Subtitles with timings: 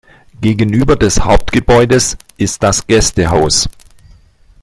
[0.41, 3.69] Gegenüber des Hauptgebäudes ist das Gästehaus.